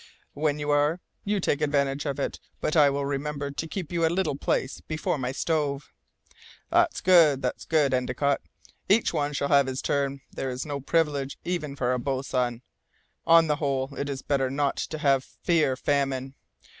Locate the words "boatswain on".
11.99-13.45